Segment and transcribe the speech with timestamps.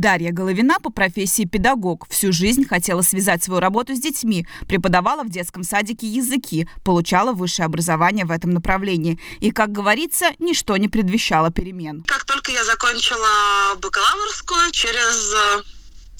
[0.00, 2.06] Дарья Головина по профессии педагог.
[2.08, 7.66] Всю жизнь хотела связать свою работу с детьми, преподавала в детском садике языки, получала высшее
[7.66, 9.20] образование в этом направлении.
[9.40, 12.02] И, как говорится, ничто не предвещало перемен.
[12.04, 15.34] Как только я закончила бакалаврскую, через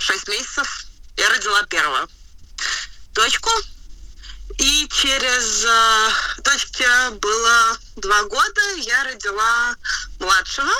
[0.00, 0.86] 6 месяцев
[1.16, 2.08] я родила первого
[3.14, 3.50] дочку.
[4.58, 6.84] И через э, дочке
[7.20, 9.76] было два года, я родила
[10.18, 10.72] младшего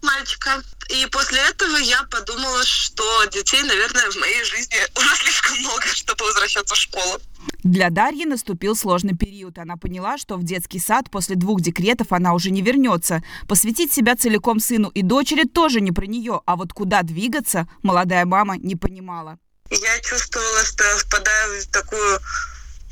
[0.00, 0.62] мальчика.
[0.88, 6.24] И после этого я подумала, что детей, наверное, в моей жизни уже слишком много, чтобы
[6.24, 7.20] возвращаться в школу.
[7.62, 9.58] Для Дарьи наступил сложный период.
[9.58, 13.22] Она поняла, что в детский сад после двух декретов она уже не вернется.
[13.48, 18.24] Посвятить себя целиком сыну и дочери тоже не про нее, а вот куда двигаться молодая
[18.26, 19.38] мама не понимала.
[19.70, 22.20] Я чувствовала, что впадаю в такую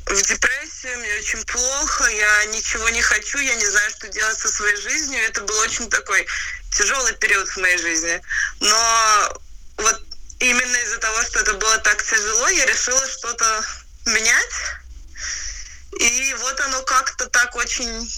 [0.05, 4.49] в депрессию, мне очень плохо, я ничего не хочу, я не знаю, что делать со
[4.49, 5.19] своей жизнью.
[5.27, 6.25] Это был очень такой
[6.73, 8.21] тяжелый период в моей жизни.
[8.59, 9.41] Но
[9.77, 10.01] вот
[10.39, 13.63] именно из-за того, что это было так тяжело, я решила что-то
[14.05, 14.55] менять.
[15.99, 18.09] И вот оно как-то так очень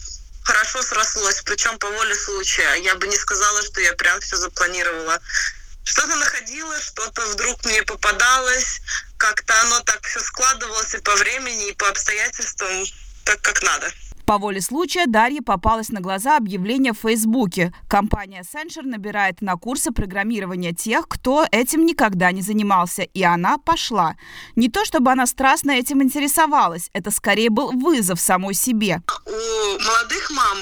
[0.43, 2.75] хорошо срослось, причем по воле случая.
[2.75, 5.19] Я бы не сказала, что я прям все запланировала.
[5.83, 8.81] Что-то находила, что-то вдруг мне попадалось,
[9.17, 12.85] как-то оно так все складывалось и по времени, и по обстоятельствам,
[13.23, 13.91] так как надо.
[14.25, 17.71] По воле случая Дарье попалось на глаза объявление в Фейсбуке.
[17.87, 24.15] Компания Accenture набирает на курсы программирования тех, кто этим никогда не занимался, и она пошла.
[24.55, 29.03] Не то чтобы она страстно этим интересовалась, это скорее был вызов самой себе.
[29.27, 30.57] У молодых мам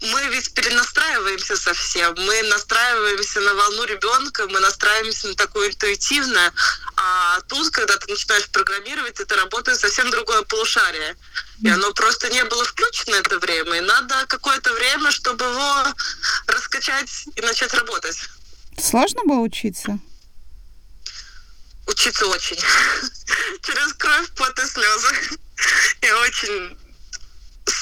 [0.00, 2.14] мы ведь перенастраиваемся совсем.
[2.16, 6.52] Мы настраиваемся на волну ребенка, мы настраиваемся на такое интуитивное.
[6.96, 11.16] А тут, когда ты начинаешь программировать, это работает совсем другое полушарие.
[11.62, 13.78] И оно просто не было включено это время.
[13.78, 15.84] И надо какое-то время, чтобы его
[16.46, 18.18] раскачать и начать работать.
[18.80, 19.98] Сложно было учиться?
[21.88, 22.56] Учиться очень.
[23.62, 25.38] Через кровь, пот и слезы.
[26.02, 26.78] Я очень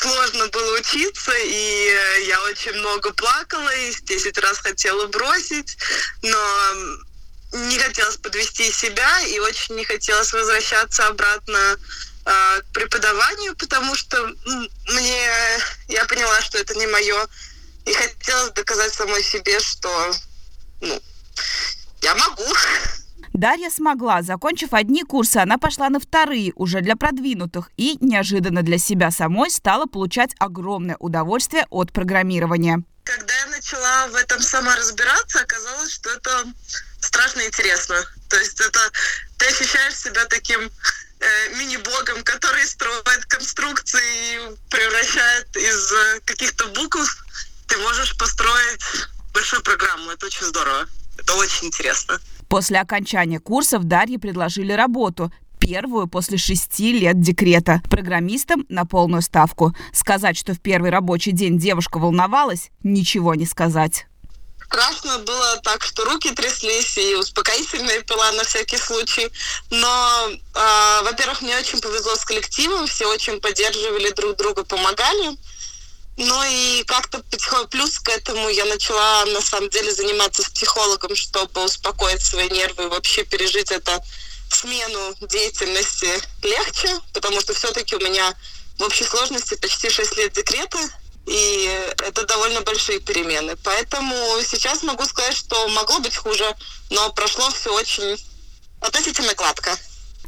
[0.06, 5.76] сложно было учиться, и э, я очень много плакала, и 10 раз хотела бросить,
[6.22, 6.72] но
[7.52, 11.78] не хотелось подвести себя, и очень не хотелось возвращаться обратно
[12.24, 14.26] э, к преподаванию, потому что
[14.88, 15.30] мне
[15.88, 17.26] я поняла, что это не мое,
[17.84, 20.14] и хотелось доказать самой себе, что
[20.80, 21.02] ну,
[22.02, 22.46] я могу.
[23.32, 24.22] Дарья смогла.
[24.22, 29.50] Закончив одни курсы, она пошла на вторые, уже для продвинутых, и неожиданно для себя самой
[29.50, 32.82] стала получать огромное удовольствие от программирования.
[33.04, 36.44] Когда я начала в этом сама разбираться, оказалось, что это
[37.00, 37.96] страшно интересно.
[38.28, 38.80] То есть это
[39.38, 47.24] ты ощущаешь себя таким э, мини-богом, который строит конструкции и превращает из э, каких-то букв.
[47.68, 48.80] Ты можешь построить
[49.32, 50.10] большую программу.
[50.10, 50.88] Это очень здорово.
[51.18, 52.20] Это очень интересно.
[52.48, 57.82] После окончания курсов Дарье предложили работу первую после шести лет декрета.
[57.90, 59.74] Программистом на полную ставку.
[59.92, 64.06] Сказать, что в первый рабочий день девушка волновалась, ничего не сказать.
[64.64, 69.28] Страшно было так, что руки тряслись, и успокоительные пила на всякий случай.
[69.70, 75.36] Но, э, во-первых, мне очень повезло с коллективом, все очень поддерживали друг друга, помогали.
[76.16, 77.22] Ну и как-то
[77.70, 82.84] плюс к этому я начала на самом деле заниматься с психологом, чтобы успокоить свои нервы
[82.84, 84.02] и вообще пережить это
[84.50, 86.08] смену деятельности
[86.42, 88.34] легче, потому что все-таки у меня
[88.78, 90.78] в общей сложности почти 6 лет декрета,
[91.26, 93.56] и это довольно большие перемены.
[93.64, 94.14] Поэтому
[94.48, 96.54] сейчас могу сказать, что могло быть хуже,
[96.90, 98.16] но прошло все очень
[98.80, 99.76] относительно гладко.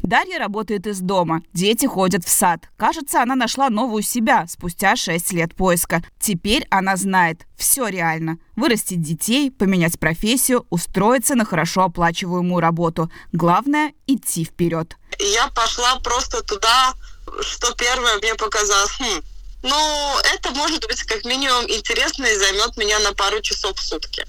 [0.02, 1.42] Дарья работает из дома.
[1.52, 2.68] Дети ходят в сад.
[2.76, 6.02] Кажется, она нашла новую себя спустя 6 лет поиска.
[6.20, 8.38] Теперь она знает, все реально.
[8.56, 13.10] Вырастить детей, поменять профессию, устроиться на хорошо оплачиваемую работу.
[13.32, 14.96] Главное– идти вперед.
[15.18, 16.94] Я пошла просто туда,
[17.40, 18.92] что первое мне показалось.
[18.98, 19.22] Хм,
[19.62, 24.24] ну, это может быть как минимум интересно и займет меня на пару часов в сутки.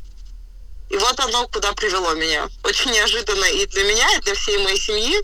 [0.90, 2.48] И вот оно куда привело меня.
[2.64, 5.16] Очень неожиданно и для меня, и для всей моей семьи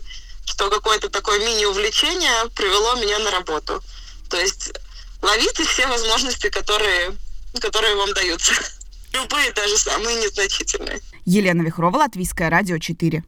[0.46, 3.82] что какое-то такое мини-увлечение привело меня на работу.
[4.30, 4.72] То есть
[5.20, 7.14] ловите все возможности, которые,
[7.60, 8.52] которые вам даются.
[9.12, 11.00] Любые, даже самые незначительные.
[11.24, 13.22] Елена Вихрова, Латвийское радио 4.